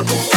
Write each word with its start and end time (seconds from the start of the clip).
I 0.00 0.29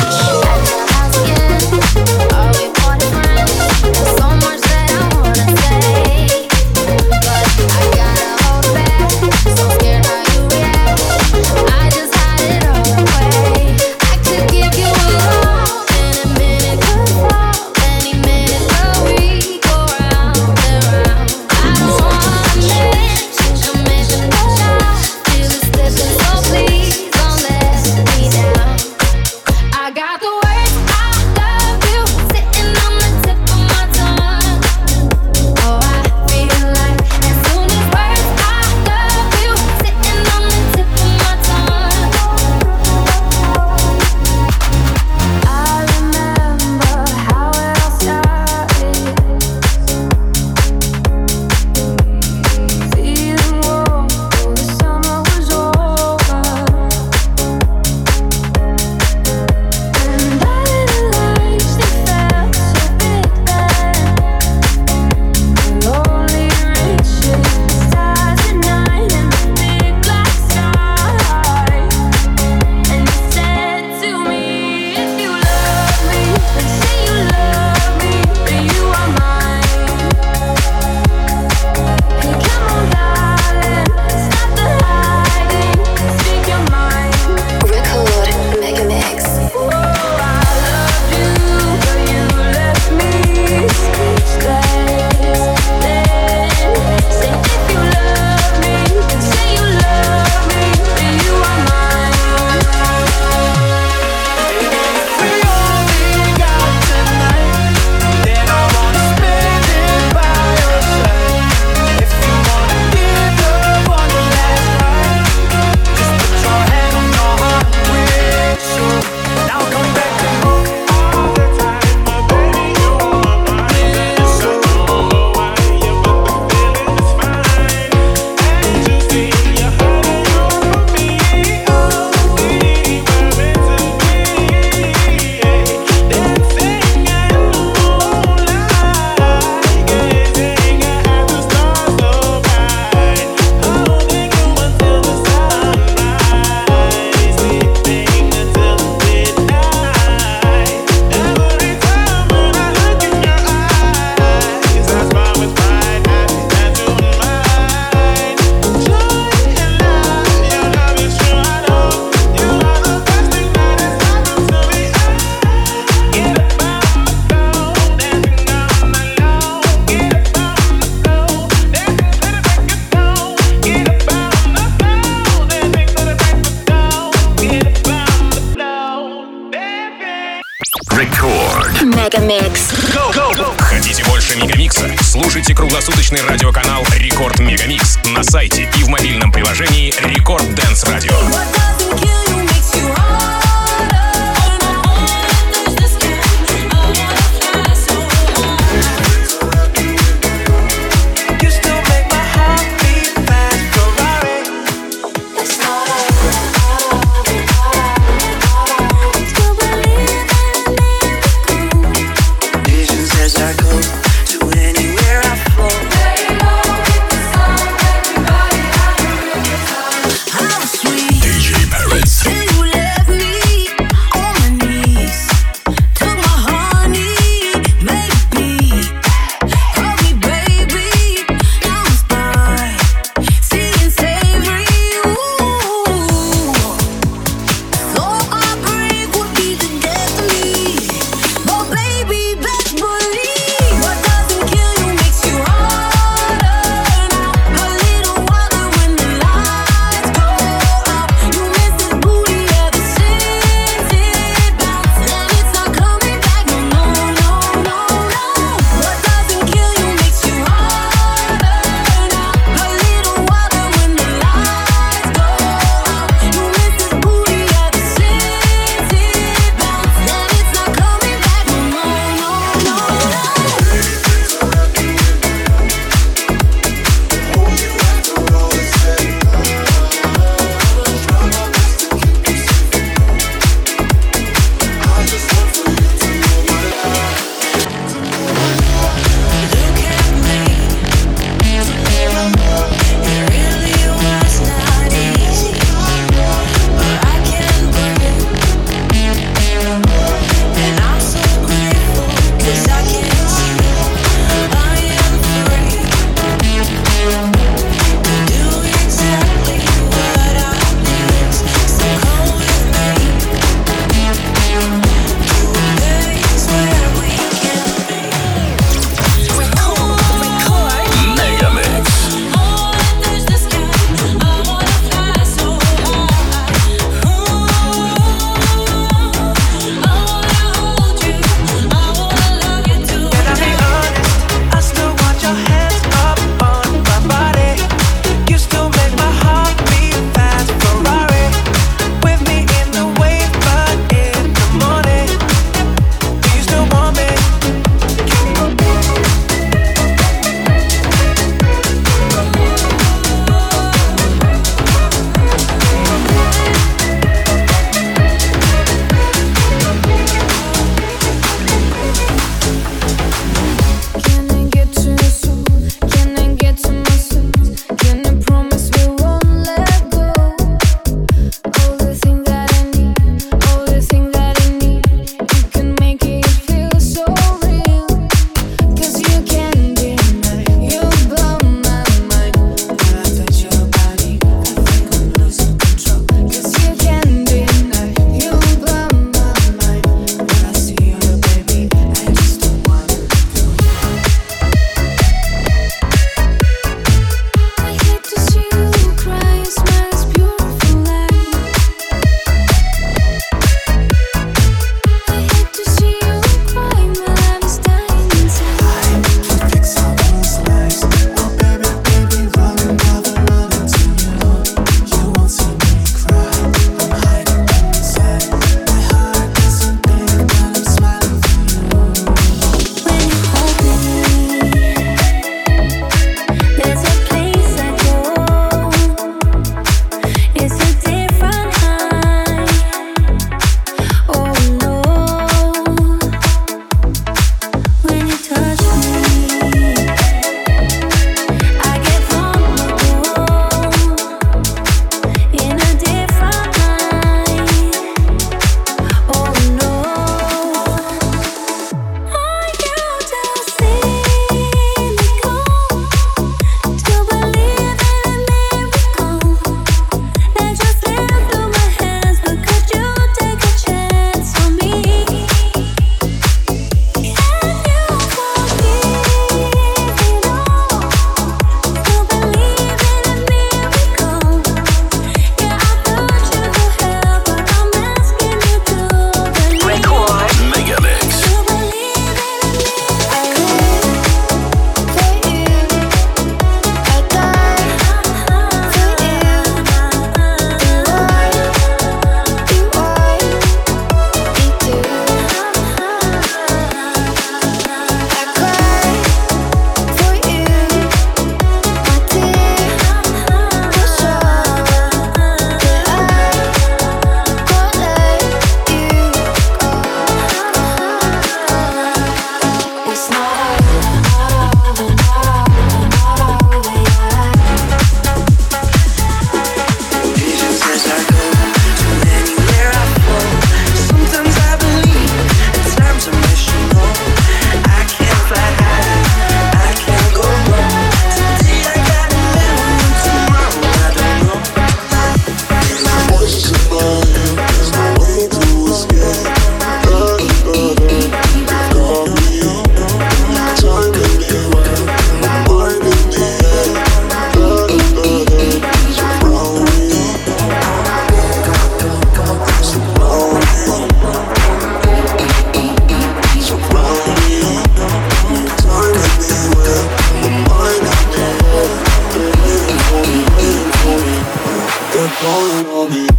сайте 188.43 188.69
и 188.77 188.83
в 188.83 188.89
мобильном 188.89 189.31
приложении 189.31 189.93
Рекорд 190.05 190.53
Дэнс 190.53 190.83
Радио. 190.83 191.23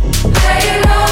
Lay 0.03 0.83
low. 0.83 1.04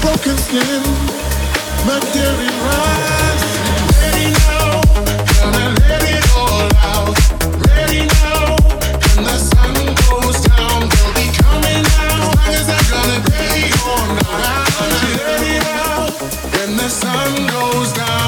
broken 0.00 0.36
skin, 0.36 0.82
my. 1.86 3.40
Ready 4.00 4.30
now, 4.38 4.80
let 5.88 6.02
it 6.14 6.24
all 6.36 6.68
out. 6.92 7.16
Ready 7.66 8.02
now, 8.06 8.56
the 9.26 9.36
sun 9.38 9.74
goes 10.02 10.38
down. 10.44 10.80
They'll 10.92 11.14
be 11.14 11.26
coming 11.42 11.84
out. 12.04 12.36
As 12.48 12.68
long 12.68 12.68
as 12.68 12.68
I 12.68 13.18
night. 13.24 13.68
The 16.76 16.88
sun 16.88 17.46
goes 17.48 17.92
down. 17.92 18.27